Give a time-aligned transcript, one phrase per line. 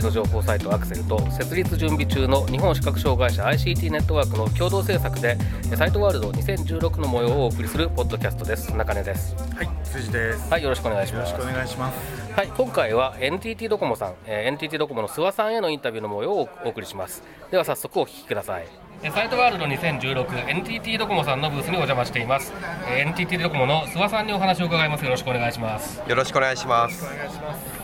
[0.00, 5.36] の情報サイトアクセルと設立準備中の日本視覚障害者 ICT ネットワークの共同制作で
[5.76, 8.74] サイトワールド2016の模様をお送りするポッドキャストです。
[8.76, 9.34] 中根です。
[9.54, 10.50] はい、辻です。
[10.50, 11.30] はいよろしくお願いします。
[11.32, 12.32] よろしくお願いします。
[12.32, 17.22] はい今回は NTT ドコモさん、えー NTT ドコモの諏訪さんへのインタビューの模様をお送りします。
[17.50, 22.52] では早速お聞きくださいえーサイトワールド 2016NTT ドコモさんのブースにお邪魔しています、
[22.88, 27.06] えー NTT ドコモの諏訪さんにお話を伺いますよろしくお願いしますよろしくお願いします。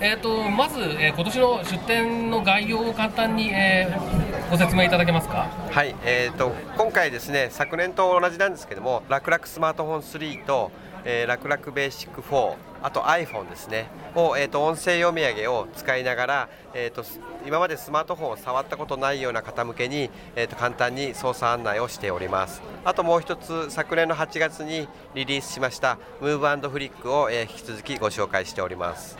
[0.00, 5.46] えー、とまず、えー今年の出展の概要を簡単に、えーご説明いただけますか？
[5.70, 10.72] はい、えー、と今回ですね、昨年と同じなんですけども、楽々スマートフォン3と、
[11.04, 17.04] えー、楽々ベーシック4、あと iPhone ですね、を、えー、と音声読み上げを使いながら、えー、と
[17.46, 22.62] 今までスマートフォンを触ったことないような方向けに、えー、と簡単に操作案内をしております。
[22.84, 29.18] あともう一つ、昨年の8月にリリースしました、ムーブフリックを、えー引き続きご紹介しております。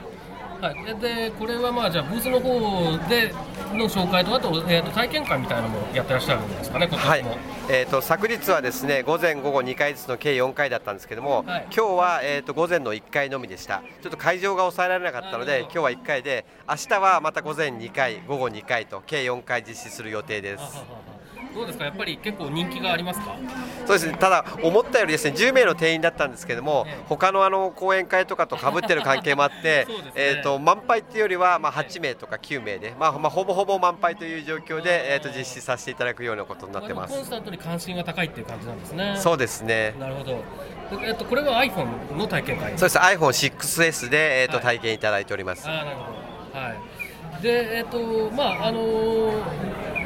[0.60, 3.32] はい、ででこれはまあじゃあブースの方で
[3.72, 7.24] の紹介とあと,、えー、と体験会みたいなのもやってらっしゃるんですかね今はい。
[7.68, 11.66] えー、と昨日はですね午前、午後2回ずつの計4回だったんですけども、はい。
[11.74, 20.84] 今日は、えー、と午前の1回のみでした、ちょっと会場が抑えられなかったので、今日は1回で、明日はまた午前2回、午後2回と、計4回実施する予定です。
[21.54, 21.84] どうですか？
[21.84, 23.36] やっぱり結構人気がありますか？
[23.86, 37.24] そうですねただ、思ったよりですね10名の定員だったんですけどもええ、他のあの講演会とかとかぶってる関係もあって ね、えーと満杯っていうよりは、まあ、8名とか9名で、まあまあ、ほぼほぼ満杯という状況で、えー、と実施させていただくようなことになってますコン。
[37.24, 39.14] スタントに関心が高いっていう感じなんですね。
[39.16, 40.30] そうですねなるほど。
[40.32, 42.72] でえっ、とこれは iPhone の体験会？
[42.76, 45.66] そうです iPhone6S で、えーとはい体験いただいております。
[45.68, 46.12] あーなるほ
[46.54, 46.58] ど。
[46.60, 47.42] はい。
[47.42, 49.32] でえっ、とまああのー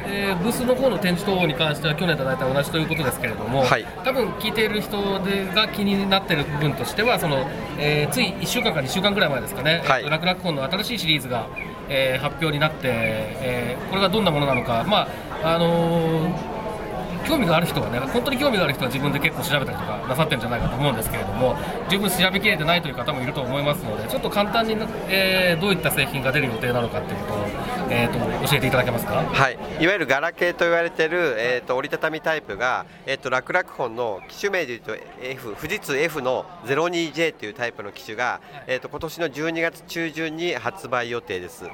[0.07, 3.85] えーブースの方の展示等に関しては去年と大体同じということですけれども、はい。
[4.03, 7.45] 多分聞いている人でが気になっている部分としてはその、
[7.77, 10.03] えーつい1週間か2週間ぐらい前ですかね、はい。
[10.03, 11.47] えーと楽々本の新しいシリーズが、
[11.89, 15.07] えー発表になって、えーこれがどんなものなのか、ま
[15.43, 16.54] ああのー
[17.27, 21.55] 興味がある人はね、本当に興味がある人は自分で結構調べたりとかなさってるんじゃないかと思うんですけれども、
[21.89, 24.77] 十分調べきれてないという方もいると思いますので、ちょっと簡単に、
[25.09, 27.45] えーどういった製品が出る予定なのかっていうことを、
[27.89, 29.23] えーと教えていただけますか？
[29.23, 41.65] はい、いわゆるガラケーと言われている、えー、と折りたたみタイプが、えー、と楽々本の機種名でいうと F 富士通 F の 02J というタイプの機種が、えー、と今年の12月中旬に発売予定です。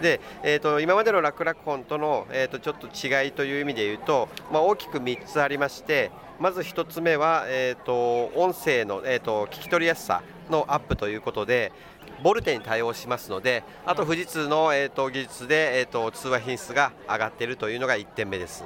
[0.00, 11.72] で、えー、と今までの楽々本との、えー、とちょっと違いという意味で言うと、まあ、大きく3つありましてまず1つ目は、えー、と音声の、えー、と聞き取りやすさのアップということで
[12.22, 18.64] ボルテに対応しますので、あと富士通の、えー、と技術で、えー、と通話品質が上がっているというのが1点目です。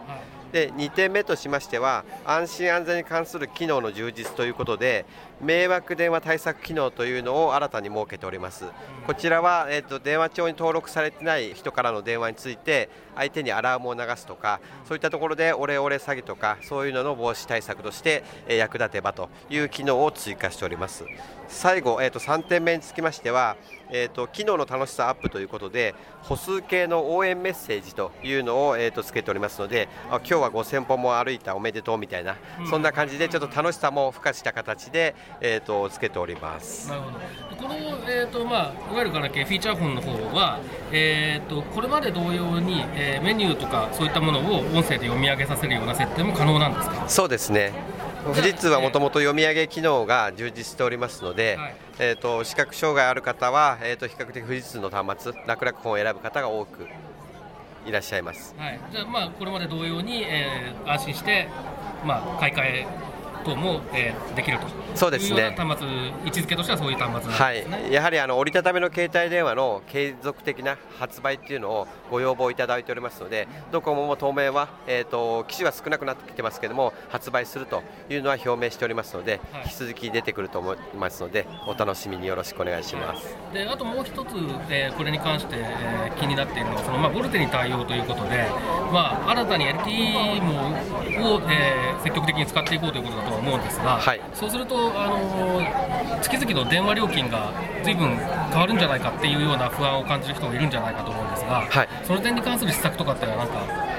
[0.52, 5.06] で2点目としましては安心安全に関する機能の充実ということで
[5.42, 8.64] 迷惑電話対策機能というのを新たに設けております。
[9.06, 21.04] こちらは、えー、と電話帳に登録されてない人からの電話について相手にアラームを流すとかそういったところでオレオレ詐欺とかそういうのの防止対策として、えー役立てばという機能を追加しております。
[21.48, 23.56] 最後、えー、と3点目につきましては、
[23.90, 32.36] えー、と機能の楽しさアップということで歩数計の応援メッセージというのを、えー、とつけておりますのであ今日は5000歩も歩いたおめでとうみたいな、
[32.70, 36.88] そんな感じでちょっと楽しさも付加した形で、えー、とつけております。
[36.88, 37.18] なるほど。
[37.56, 37.74] この、
[38.08, 40.58] えーとまあ、いわゆるガラケーフィーチャーフォンの方は、
[40.90, 47.08] えー、とこれまで同様に、えーメニューとかそういったものを音声で読み上げさせるような設定も可能なんですか？
[47.08, 47.72] そうですね。
[48.24, 51.74] 富士通はもともと読み上げ機能が充実しておりますので、はい。
[51.98, 56.86] えー、と視覚障害ある方は、えー、と比較的富士通の端末楽々本を選ぶ方が多く
[57.86, 58.54] いらっしゃいます。
[58.58, 61.48] はい、じゃあ、まあ、これまで同様に、えー安心して、
[62.04, 62.86] まあ、買い替え
[63.42, 64.66] 等も、えーできると。
[64.94, 65.54] そうですね。
[65.56, 65.86] 端末、
[66.24, 67.88] 位置づけとしてはそういう端末なんですはね。
[67.90, 79.62] い、やはりあの折りたたみの携帯電話の継続的な発売っていうのをご要望いただいておりますので、ドコモも当面は、えー、と機種は少なくなってきてますけども、発売するというのは表明しておりますので、はい。
[79.64, 83.36] 引き続き出てくると思いますので、お楽しみによろしくお願いします。
[83.52, 84.28] であともう一つ、
[84.70, 88.46] えーこれに関して、えー気になっているのはその、まあ、ボルテに対応ということで、
[88.92, 94.20] まあ、新たに LTE もを、えー積極的に使っていこうということだとと思うんですが、はい。
[94.34, 97.52] そうすると、あの月々の電話料金が
[97.82, 101.88] 随分変わるんじゃないかっていうような不安を感じる人がいるんじゃないかと思うんですが、はい。
[102.04, 103.92] その点に関する施策とかってのはなんか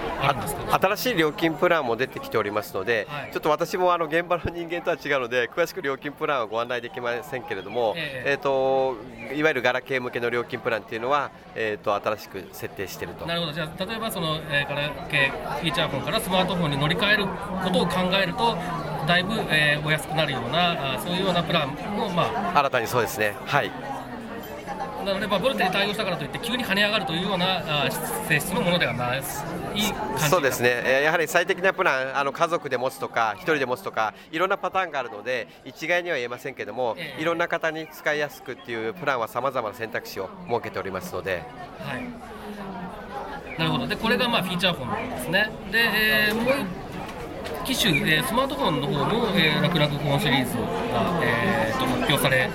[0.79, 3.31] 新しい料金プランも出てきておりますので、はい。
[3.33, 8.31] ちょっと私もあの現場の人間とは違うので詳しく料金プランはご案内できませんけれども、ええ。
[8.33, 8.95] えーと
[9.33, 13.25] いわゆるガラケー向けの料金プランっていうのは、えー、と新しく設定していると。
[13.25, 13.53] なるほど。
[13.53, 18.55] じゃあ例えばその、えー、ガラケーフィーチャーフォンからスマートフォンに乗り換えることを考えると
[19.05, 23.35] だいぶ、えーお安くなるようなあそういうようなプランも、まあ、新たにそうですね。
[23.45, 23.71] はい。
[25.05, 27.91] なので、まあ、ボルテに対応したからといって急に跳ね上がるというようなあ
[28.29, 29.19] 性質のものではない
[29.75, 37.21] いい感じそうですね、えーやはり最適なプラン、あの家族で持つとか、一人で持つとか、いろんなパターンがあるので、一概には言えませんけども、ええ。
[37.21, 41.43] いろんな方に使いやすくっていうプランはさまざまな選択肢を設けておりますので、
[41.79, 43.87] はい、なるほど。
[43.87, 45.51] でこれがまあフィーチャーフォンですね。
[45.71, 46.82] で、えーもう一
[47.65, 52.49] 機種、えースマートフォンの方も、えー、楽々フォンシリーズが、えーと発表され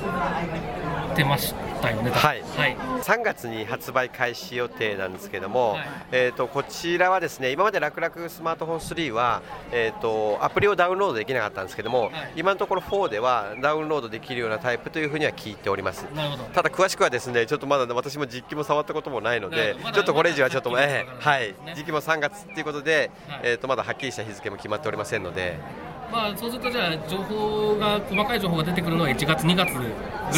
[1.19, 2.11] てましたよね。
[2.11, 2.43] はい。
[2.43, 2.77] はい。
[3.03, 5.89] 3月に発売開始予定なんですけども、はい。
[6.13, 9.43] えー、とこちらはですね今まで楽々スマートフォン3は、
[9.73, 12.13] えー、とアプリをダウンロードできなかったんですけども、はい。
[12.37, 16.07] 今のところ4ではダウンロードできるようなタイプというふうには聞いております。
[16.15, 16.45] なるほど。
[16.45, 23.41] ただ詳しくはですねちょっとまだ私も実機も触ったこともないのでまだちょっとこれ以上はちょっと、まだええわからはい時期も3月ということで、はい。
[23.43, 25.59] えー、とまだはっきりした日付も決まっておりませんので
[26.11, 29.79] まあ、そうするとじゃあ情報が細かい情報が出てくるのは1月2月ぐ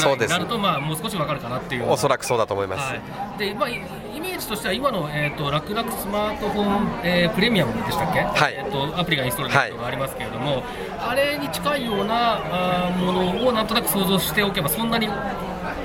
[0.01, 1.89] らいになると、まあ、もう少しわかるかなっていう。
[1.89, 2.81] おそらくそうだと思います。
[2.81, 2.97] は
[3.37, 3.75] い、でまあ、イ
[4.17, 8.55] イメージとしては今の、えー、と楽々スマートフォン、えープレミアムでしたっけ、はい。
[8.57, 10.63] えー、とアプリがインストールできるのがありますけれども、
[10.99, 15.09] あれに近いようなあーものをなんとなく想像しておけばそんなに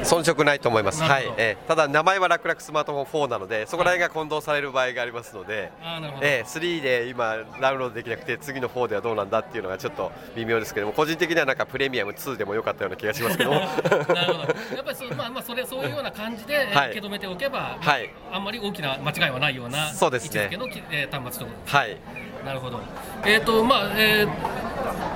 [0.05, 1.33] 遜色ないと思います、はい。
[1.37, 6.25] えーただ名前は楽々スマートフォン4なのでそこら辺が混同される場合がありますので、あーなるほど。
[6.27, 13.59] えー3で今ダウンロードできなくて次の4ではどうなんだっていうのがちょっと微妙ですけども個人的にはなんかプレミアム2でも良かったような気がしますけども。
[13.59, 14.39] なるほど。
[14.75, 18.09] やっぱりそう,、まあまあ、それそういうような感じで、受け止めておけば、はい。
[18.31, 20.43] あんまり大きな間違いはないようなそうですね。
[20.43, 21.97] 位置づけのき、えー端末とはい。
[22.45, 22.79] なるほど。
[23.25, 24.64] えっ、とまあ、えー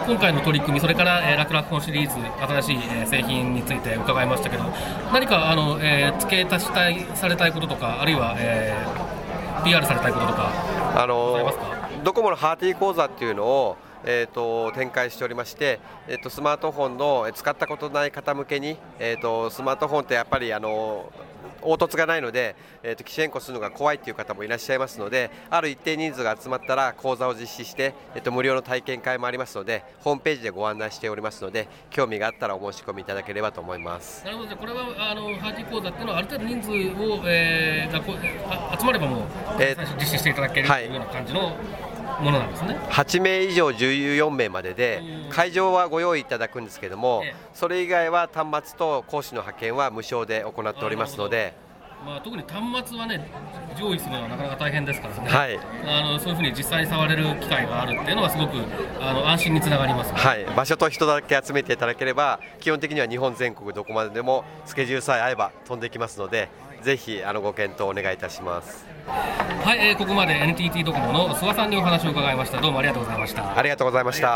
[0.08, 2.16] 今回の取り組み、それから、えー、楽々フォンシリーズ
[2.62, 4.64] 新しい、えー製品について伺いましたけど、
[5.14, 10.52] 何かあの、えー付け足したいされたいこととか、あるいは、えー PR されたいこととか、
[10.96, 11.90] あのますか？
[12.04, 21.12] ドコモのハーティー講座っていうのを、えー、と展開しておりまして、えー、とスマートフォンのえー使ったことない方向けに、えー、とスマートフォンってやっぱりあの
[21.62, 34.24] 凹凸がないので、えー、と機種変更するのが怖いっていう方もいらっしゃいますのである一定人数が集まったら講座を実施して、えー、と無料の体験会もありますのでホームページでご案内しておりますので興味があったらお申し込みいただければと思います。
[34.26, 38.00] なるほど、これはあのハーティー講座っていうのは、ある程度人数を、えー
[38.80, 39.22] 集まればもう、
[39.60, 41.56] えー実施していただけるとはいいうような感じの
[42.22, 42.78] ものなんですね。
[42.90, 45.30] 8名以上14名まででうん。
[45.30, 47.36] 会場はご用意いただくんですけどもええ。
[47.54, 51.54] それ以外は端末と講師の派遣は無償で行っておりますので。
[52.06, 53.30] まあ、特に端末はね、
[53.78, 55.60] 上位するのはなかなか大変ですからね、はい。
[55.86, 58.54] あのそういうふうに実際に触れる機会があるっていうのは、すごく
[59.02, 66.50] あの安心につながります、はい、場所と人だけ集めていただければ基本的には日本全国どこまででもスケジュールさえ合えば飛んできますので
[66.82, 68.86] ぜひあのご検討お願いいたします
[69.64, 72.62] はい、えーここまで NTT ドコモの諏訪さんにお話を伺いました。
[72.62, 73.58] どうもありがとうございました。
[73.58, 74.28] ありがとうございました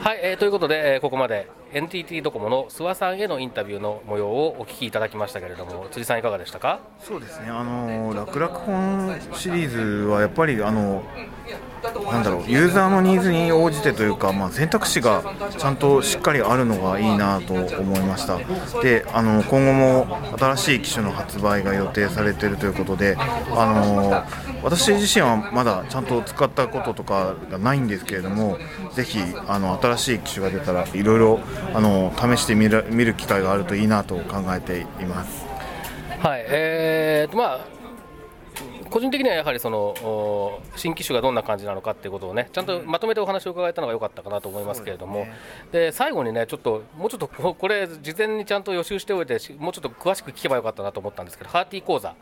[0.00, 6.80] はい、えーということで、えーここまで NTT ドコモの諏訪さんへのインタビューの模様をお聞きいただきましたけれども、辻さんいかがでしたか？
[7.00, 11.02] そうですね、あの楽々本シリーズはやっぱりあの
[11.82, 15.22] なんだろうユーザーのニーズに応じてというか、まあ、選択肢が
[15.56, 18.38] ちゃんとしっかりあるのがいいなと思いました
[18.82, 24.24] であの今後も新しい機種の発売が予定されているということであの
[24.62, 28.58] 私自身はまだちゃんと使ったこととかがないんですけれども
[28.94, 31.40] ぜひあの新しい機種が出たらいろいろ
[31.74, 35.46] あの試してみる見る機会があるといいなと考えています。
[36.20, 37.77] はい、えーとまあ
[38.88, 45.26] 個人的にはやはりそのお新機種がどんな感じなのかっていうことをねちゃんとまとめてお話を伺えたのが良かったかなと思いますけれども、
[45.72, 52.14] で最後にねちょっともうちょっとここれ事前にちゃんと予習しておいてしもうちょっと詳しく聞けばよかったなと思ったんですけどハーティー講座、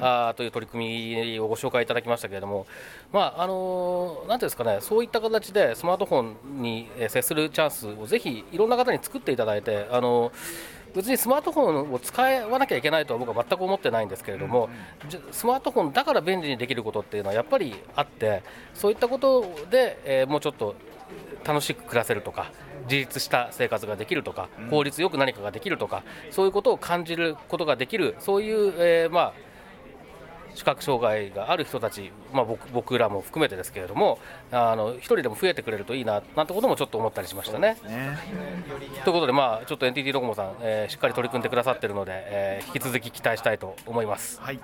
[0.00, 2.66] あーという取り組みをご紹介いただきましたけれども
[3.12, 10.32] まああのーなんていうんですかねそういった形でスマートフォンにえー接するチャンスをぜひいろんな方に作っていただいてあのー
[10.94, 14.68] 別にスマートフォンを使わなきゃいけないとは僕は全く思ってないんですけれども、
[15.32, 18.42] スマートフォンだから便利にできることっていうのはやっぱりあって
[18.74, 20.74] そういったことで、えーもうちょっと
[21.44, 22.50] 楽しく暮らせるとか
[22.84, 29.32] 自立した生活ができるとか効率よく何かができるとかそういうことを感じることができるそういう、えーまあ
[30.54, 34.18] 視覚障害がある人たち、まあ、僕僕らも含めてですけれども
[34.50, 37.76] あの一人でも増えてくれるといいななんてこともちょっと思ったりしましたね。
[37.84, 38.18] ね
[39.04, 44.40] ということで、まあ、ちょっと NTT ドコモさん、えーしっかり取り組んでくださっているので、えー引き続き期待したいと思います。
[44.40, 44.60] はい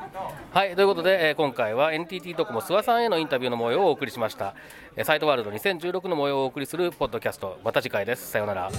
[0.53, 4.55] はい、ということで、えー今回は NTT ドコモ諏訪さんへのインタビューの模様をお送りしました。
[4.97, 8.31] えーサイトワールド2016の模様をお送りするポッドキャスト、また次回です。
[8.31, 8.71] さようなら。